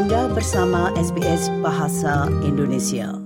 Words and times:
Anda 0.00 0.32
bersama 0.32 0.88
SBS 0.96 1.52
Bahasa 1.60 2.24
Indonesia. 2.40 3.20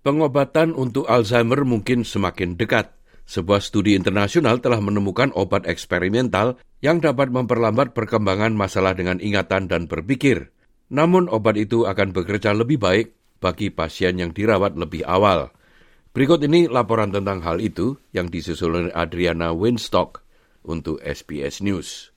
Pengobatan 0.00 0.72
untuk 0.72 1.04
Alzheimer 1.04 1.68
mungkin 1.68 2.00
semakin 2.00 2.56
dekat. 2.56 2.96
Sebuah 3.28 3.60
studi 3.60 3.92
internasional 3.92 4.64
telah 4.64 4.80
menemukan 4.80 5.36
obat 5.36 5.68
eksperimental 5.68 6.56
yang 6.80 7.04
dapat 7.04 7.28
memperlambat 7.28 7.92
perkembangan 7.92 8.56
masalah 8.56 8.96
dengan 8.96 9.20
ingatan 9.20 9.68
dan 9.68 9.84
berpikir. 9.84 10.48
Namun 10.88 11.28
obat 11.28 11.60
itu 11.60 11.84
akan 11.84 12.16
bekerja 12.16 12.56
lebih 12.56 12.80
baik 12.80 13.12
bagi 13.44 13.68
pasien 13.68 14.16
yang 14.16 14.32
dirawat 14.32 14.80
lebih 14.80 15.04
awal. 15.04 15.52
Berikut 16.16 16.40
ini 16.40 16.72
laporan 16.72 17.12
tentang 17.12 17.44
hal 17.44 17.60
itu 17.60 18.00
yang 18.16 18.32
disusul 18.32 18.80
oleh 18.80 18.92
Adriana 18.96 19.52
Winstock 19.52 20.24
untuk 20.64 21.04
SBS 21.04 21.60
News. 21.60 22.16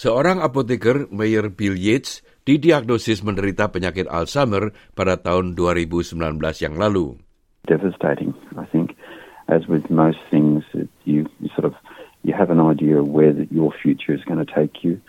Seorang 0.00 0.40
apoteker, 0.40 1.12
Mayor 1.12 1.52
Bill 1.52 1.76
Yates, 1.76 2.24
didiagnosis 2.44 3.20
menderita 3.20 3.68
penyakit 3.68 4.08
Alzheimer 4.08 4.72
pada 4.96 5.20
tahun 5.20 5.56
2019 5.58 6.16
yang 6.60 6.74
lalu. 6.76 7.20
Devastating, 7.68 8.32
I 8.56 8.64
think. 8.68 8.96
As 9.50 9.66
with 9.66 9.90
most 9.90 10.22
things, 10.30 10.62
you, 11.04 11.26
you 11.42 11.48
sort 11.58 11.66
of 11.66 11.74
you 12.22 12.36
have 12.36 12.52
an 12.52 12.62
idea 12.62 13.00
of 13.00 13.08
where 13.10 13.32
the, 13.34 13.48
your 13.50 13.74
future 13.74 14.14
is 14.14 14.22
going 14.22 14.38
to 14.38 14.46
take 14.46 14.86
you, 14.86 15.00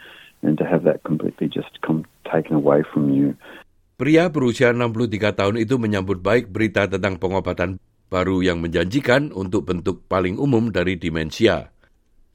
and 0.42 0.58
to 0.58 0.66
have 0.66 0.84
that 0.84 1.06
completely 1.06 1.46
just 1.46 1.78
come 1.86 2.08
taken 2.26 2.58
away 2.58 2.82
from 2.82 3.14
you. 3.14 3.38
Pria 4.02 4.34
berusia 4.34 4.74
63 4.74 5.38
tahun 5.38 5.56
itu 5.62 5.78
menyambut 5.78 6.26
baik 6.26 6.50
berita 6.50 6.90
tentang 6.90 7.22
pengobatan 7.22 7.78
baru 8.10 8.42
yang 8.42 8.58
menjanjikan 8.58 9.30
untuk 9.30 9.70
bentuk 9.70 10.10
paling 10.10 10.42
umum 10.42 10.74
dari 10.74 10.98
demensia. 10.98 11.70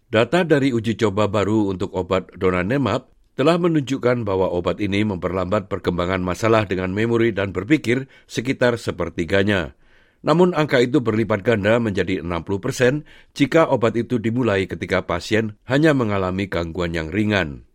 Data 0.06 0.46
dari 0.46 0.70
uji 0.70 0.94
coba 0.94 1.26
baru 1.26 1.74
untuk 1.74 1.90
obat 1.90 2.30
donanemab 2.38 3.15
telah 3.36 3.60
menunjukkan 3.60 4.24
bahwa 4.24 4.48
obat 4.48 4.80
ini 4.80 5.04
memperlambat 5.04 5.68
perkembangan 5.68 6.24
masalah 6.24 6.64
dengan 6.64 6.90
memori 6.90 7.36
dan 7.36 7.52
berpikir 7.52 8.08
sekitar 8.24 8.80
sepertiganya. 8.80 9.76
Namun 10.24 10.56
angka 10.56 10.80
itu 10.80 11.04
berlipat 11.04 11.44
ganda 11.44 11.76
menjadi 11.76 12.24
60 12.24 12.64
persen 12.64 13.06
jika 13.36 13.68
obat 13.68 13.94
itu 13.94 14.16
dimulai 14.16 14.64
ketika 14.64 15.04
pasien 15.04 15.60
hanya 15.68 15.92
mengalami 15.92 16.48
gangguan 16.48 16.96
yang 16.96 17.12
ringan. 17.12 17.68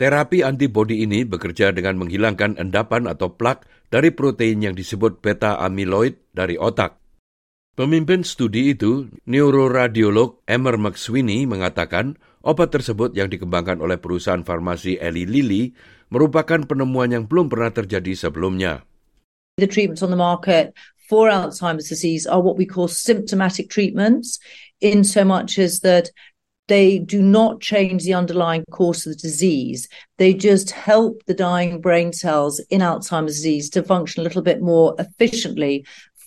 Terapi 0.00 0.40
antibodi 0.40 1.04
ini 1.04 1.26
bekerja 1.26 1.74
dengan 1.74 2.00
menghilangkan 2.00 2.56
endapan 2.56 3.10
atau 3.10 3.36
plak 3.36 3.68
dari 3.92 4.08
protein 4.14 4.64
yang 4.64 4.74
disebut 4.74 5.20
beta 5.20 5.60
amyloid 5.60 6.16
dari 6.32 6.56
otak. 6.56 6.96
Pemimpin 7.72 8.20
studi 8.20 8.76
itu, 8.76 9.08
neuroradiolog 9.24 10.44
Emmer 10.44 10.76
McSweeney 10.76 11.48
mengatakan 11.48 12.20
obat 12.42 12.74
tersebut 12.74 13.14
yang 13.16 13.30
dikembangkan 13.30 13.80
oleh 13.80 13.98
perusahaan 13.98 14.42
farmasi 14.42 14.98
Eli 14.98 15.26
Lilly 15.26 15.72
merupakan 16.12 16.62
penemuan 16.62 17.10
yang 17.10 17.24
belum 17.24 17.48
pernah 17.48 17.72
terjadi 17.72 18.12
sebelumnya. 18.14 18.84
The 19.56 19.70
treatments 19.70 20.02
on 20.02 20.10
the 20.10 20.20
market 20.20 20.76
for 21.08 21.28
Alzheimer's 21.28 21.88
disease 21.88 22.26
are 22.26 22.40
what 22.40 22.56
we 22.56 22.64
call 22.64 22.88
symptomatic 22.88 23.68
treatments, 23.68 24.40
in 24.80 25.04
so 25.04 25.24
much 25.24 25.58
as 25.58 25.80
that 25.80 26.10
they 26.68 26.98
do 26.98 27.20
not 27.20 27.60
change 27.60 28.04
the 28.04 28.14
underlying 28.14 28.64
course 28.70 29.04
of 29.04 29.12
the 29.12 29.18
disease. 29.18 29.88
They 30.18 30.32
just 30.32 30.70
help 30.70 31.22
the 31.26 31.34
dying 31.34 31.80
brain 31.80 32.12
cells 32.12 32.60
in 32.70 32.80
Alzheimer's 32.80 33.36
disease 33.36 33.68
to 33.70 33.82
function 33.82 34.20
a 34.20 34.24
little 34.24 34.42
bit 34.42 34.62
more 34.62 34.94
efficiently 34.98 35.84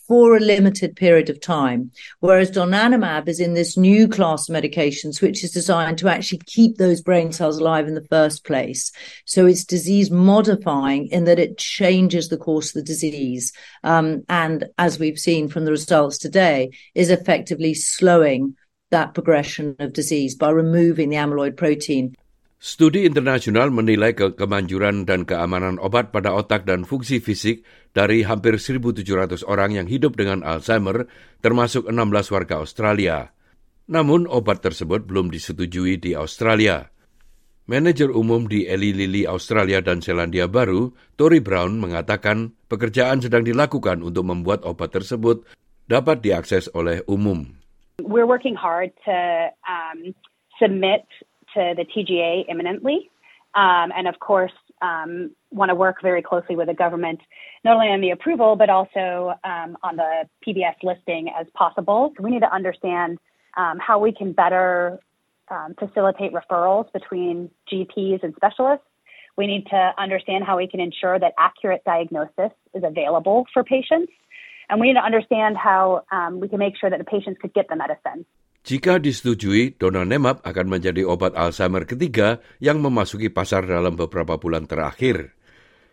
for 0.08 0.36
a 0.36 0.40
limited 0.40 0.96
period 0.96 1.30
of 1.30 1.40
time. 1.40 1.92
Whereas 2.20 2.52
donanemab 2.52 3.28
is 3.28 3.40
in 3.40 3.54
this 3.54 3.78
new 3.78 4.08
class 4.08 4.50
of 4.50 4.56
medications, 4.56 5.22
which 5.22 5.44
is 5.44 5.52
designed 5.52 5.98
to 6.00 6.10
actually 6.10 6.42
keep 6.46 6.78
those 6.78 7.02
brain 7.02 7.32
cells 7.32 7.58
alive 7.58 7.88
in 7.88 7.96
the 7.96 8.08
first 8.10 8.46
place. 8.46 8.92
So 9.26 9.46
it's 9.46 9.66
disease 9.66 10.12
modifying 10.12 11.08
in 11.08 11.26
that 11.26 11.40
it 11.40 11.58
changes 11.58 12.30
the 12.30 12.38
course 12.38 12.70
of 12.70 12.74
the 12.76 12.84
disease. 12.84 13.54
Um, 13.84 14.24
and 14.30 14.66
as 14.78 15.00
we've 15.00 15.20
seen 15.20 15.48
from 15.48 15.66
the 15.66 15.72
results 15.72 16.18
today, 16.18 16.72
is 16.94 17.10
effectively 17.10 17.74
slowing 17.74 18.56
that 18.92 19.14
progression 19.14 19.76
of 19.80 19.94
disease 19.94 20.36
by 20.36 20.50
removing 20.50 21.10
the 21.10 21.18
amyloid 21.18 21.58
protein. 21.58 22.16
Studi 22.56 23.04
internasional 23.04 23.68
menilai 23.68 24.16
ke 24.16 24.32
kemanjuran 24.34 25.04
dan 25.04 25.28
keamanan 25.28 25.76
obat 25.78 26.16
pada 26.16 26.32
otak 26.32 26.64
dan 26.64 26.88
fungsi 26.88 27.20
fisik 27.20 27.68
dari 27.92 28.24
hampir 28.24 28.56
1.700 28.56 29.44
orang 29.44 29.76
yang 29.76 29.88
hidup 29.92 30.16
dengan 30.16 30.40
Alzheimer, 30.42 31.12
termasuk 31.44 31.86
16 31.92 32.34
warga 32.34 32.64
Australia. 32.64 33.36
Namun 33.86 34.26
obat 34.26 34.66
tersebut 34.66 35.06
belum 35.06 35.30
disetujui 35.30 36.00
di 36.02 36.18
Australia. 36.18 36.90
Manajer 37.66 38.14
umum 38.14 38.46
di 38.46 38.70
Eli 38.70 38.94
Lilly 38.94 39.26
Australia 39.26 39.82
dan 39.82 39.98
Selandia 39.98 40.46
Baru, 40.46 40.94
Tori 41.18 41.42
Brown 41.42 41.82
mengatakan 41.82 42.54
pekerjaan 42.70 43.26
sedang 43.26 43.42
dilakukan 43.42 44.06
untuk 44.06 44.26
membuat 44.26 44.62
obat 44.70 44.94
tersebut 44.94 45.46
dapat 45.90 46.22
diakses 46.22 46.70
oleh 46.78 47.02
umum. 47.10 47.46
We're 48.02 48.30
working 48.30 48.54
hard 48.54 48.94
to 49.06 49.18
um, 49.66 50.14
submit 50.62 51.06
to 51.56 51.74
the 51.76 51.86
TGA 51.86 52.46
imminently. 52.50 53.10
Um, 53.56 53.92
and 53.96 54.08
of 54.08 54.20
course, 54.20 54.52
um, 54.82 55.32
want 55.52 55.70
to 55.70 55.76
work 55.76 56.02
very 56.02 56.22
closely 56.22 56.56
with 56.56 56.68
the 56.68 56.74
government, 56.74 57.22
not 57.64 57.76
only 57.76 57.88
on 57.88 58.02
the 58.02 58.12
approval, 58.12 58.56
but 58.56 58.70
also 58.70 59.34
um, 59.44 59.78
on 59.82 59.96
the 59.96 60.28
PBS 60.46 60.76
listing 60.84 61.30
as 61.30 61.48
possible. 61.54 62.14
We 62.20 62.32
need 62.32 62.42
to 62.42 62.54
understand 62.54 63.18
um, 63.56 63.80
how 63.80 64.00
we 64.00 64.12
can 64.12 64.34
better 64.34 65.00
um, 65.50 65.74
facilitate 65.80 66.34
referrals 66.34 66.92
between 66.92 67.50
GPs 67.72 68.24
and 68.24 68.34
specialists. 68.36 68.86
We 69.38 69.48
need 69.48 69.68
to 69.68 69.94
understand 69.98 70.44
how 70.44 70.58
we 70.58 70.68
can 70.68 70.80
ensure 70.80 71.18
that 71.20 71.34
accurate 71.38 71.84
diagnosis 71.86 72.52
is 72.74 72.84
available 72.84 73.46
for 73.54 73.64
patients. 73.64 74.12
And 74.70 74.80
we 74.80 74.88
need 74.88 74.96
to 74.96 75.04
understand 75.04 75.58
how 75.58 76.04
um, 76.12 76.40
we 76.40 76.48
can 76.48 76.60
make 76.60 76.78
sure 76.78 76.90
that 76.90 76.98
the 76.98 77.06
patients 77.06 77.40
could 77.42 77.54
get 77.54 77.68
the 77.70 77.76
medicine. 77.76 78.26
Jika 78.66 78.98
disetujui, 78.98 79.78
donanemab 79.78 80.42
akan 80.42 80.66
menjadi 80.66 81.06
obat 81.06 81.38
Alzheimer 81.38 81.86
ketiga 81.86 82.42
yang 82.58 82.82
memasuki 82.82 83.30
pasar 83.30 83.70
dalam 83.70 83.94
beberapa 83.94 84.42
bulan 84.42 84.66
terakhir. 84.66 85.38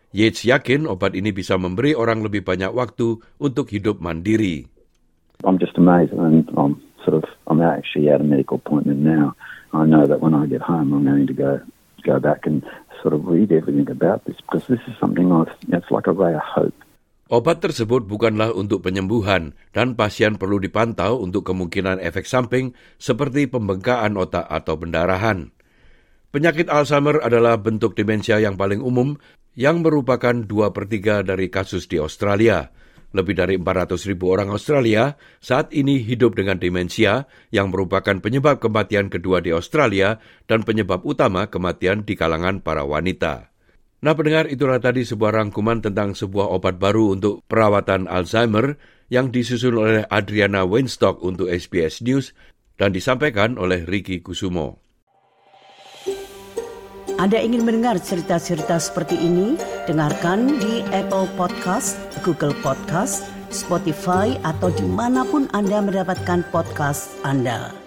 Yates 0.09 0.41
yakin 0.41 0.89
obat 0.89 1.13
ini 1.13 1.29
bisa 1.29 1.53
memberi 1.61 1.93
orang 1.93 2.25
lebih 2.25 2.41
banyak 2.41 2.73
waktu 2.73 3.21
untuk 3.37 3.69
hidup 3.69 4.01
mandiri. 4.01 4.65
I'm 5.45 5.61
just 5.61 5.77
amazed 5.77 6.17
and 6.17 6.49
I'm 6.57 6.81
sort 7.05 7.21
of 7.21 7.29
I'm 7.45 7.61
actually 7.61 8.09
at 8.09 8.21
a 8.21 8.25
medical 8.25 8.57
appointment 8.57 9.05
now. 9.05 9.37
I 9.69 9.85
know 9.85 10.09
that 10.09 10.17
when 10.17 10.33
I 10.33 10.49
get 10.49 10.65
home 10.65 10.97
I'm 10.97 11.05
going 11.05 11.29
to 11.29 11.37
go 11.37 11.61
go 12.01 12.17
back 12.17 12.49
and 12.49 12.65
sort 13.05 13.13
of 13.13 13.29
read 13.29 13.53
everything 13.53 13.85
about 13.93 14.25
this 14.25 14.41
because 14.41 14.65
this 14.65 14.81
is 14.89 14.97
something 14.97 15.29
I've 15.29 15.53
it's 15.69 15.93
like 15.93 16.09
a 16.09 16.15
ray 16.15 16.33
of 16.33 16.41
hope. 16.41 16.82
Obat 17.33 17.65
tersebut 17.65 18.05
bukanlah 18.05 18.53
untuk 18.53 18.85
penyembuhan 18.85 19.57
dan 19.73 19.97
pasien 19.97 20.37
perlu 20.37 20.61
dipantau 20.61 21.17
untuk 21.17 21.49
kemungkinan 21.49 21.97
efek 21.97 22.29
samping 22.29 22.77
seperti 23.01 23.49
pembengkakan 23.49 24.21
otak 24.21 24.45
atau 24.45 24.77
pendarahan. 24.77 25.49
Penyakit 26.29 26.69
Alzheimer 26.69 27.25
adalah 27.25 27.57
bentuk 27.57 27.97
demensia 27.97 28.37
yang 28.37 28.53
paling 28.53 28.85
umum 28.85 29.17
yang 29.57 29.81
merupakan 29.81 30.45
dua 30.45 30.77
per 30.77 30.85
3 30.85 31.25
dari 31.25 31.49
kasus 31.49 31.89
di 31.89 31.97
Australia. 31.97 32.69
Lebih 33.17 33.33
dari 33.33 33.57
400 33.57 34.09
ribu 34.13 34.29
orang 34.29 34.53
Australia 34.53 35.17
saat 35.41 35.73
ini 35.73 36.05
hidup 36.05 36.37
dengan 36.37 36.61
demensia 36.61 37.25
yang 37.49 37.73
merupakan 37.73 38.13
penyebab 38.21 38.61
kematian 38.61 39.09
kedua 39.09 39.41
di 39.41 39.49
Australia 39.49 40.21
dan 40.45 40.61
penyebab 40.61 41.01
utama 41.01 41.49
kematian 41.49 42.05
di 42.05 42.13
kalangan 42.13 42.61
para 42.61 42.85
wanita. 42.85 43.52
Nah 44.03 44.11
pendengar 44.11 44.51
itulah 44.51 44.83
tadi 44.83 45.07
sebuah 45.07 45.39
rangkuman 45.39 45.79
tentang 45.79 46.11
sebuah 46.11 46.51
obat 46.51 46.75
baru 46.75 47.15
untuk 47.15 47.39
perawatan 47.47 48.11
Alzheimer 48.11 48.75
yang 49.07 49.31
disusun 49.31 49.79
oleh 49.79 50.03
Adriana 50.11 50.67
Weinstock 50.67 51.23
untuk 51.23 51.47
SBS 51.47 52.03
News 52.03 52.35
dan 52.75 52.91
disampaikan 52.91 53.55
oleh 53.55 53.87
Ricky 53.87 54.19
Kusumo. 54.19 54.83
Anda 57.15 57.39
ingin 57.39 57.63
mendengar 57.63 57.95
cerita-cerita 58.03 58.75
seperti 58.75 59.15
ini? 59.15 59.55
Dengarkan 59.87 60.59
di 60.59 60.83
Apple 60.91 61.31
Podcast, 61.39 61.95
Google 62.27 62.51
Podcast, 62.59 63.23
Spotify, 63.55 64.35
atau 64.43 64.67
di 64.73 64.83
mana 64.83 65.23
pun 65.23 65.47
Anda 65.55 65.79
mendapatkan 65.79 66.43
podcast 66.51 67.15
Anda. 67.23 67.82